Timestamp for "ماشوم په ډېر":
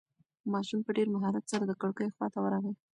0.53-1.07